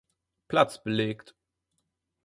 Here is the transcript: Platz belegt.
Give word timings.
Platz 0.47 0.81
belegt. 0.81 1.35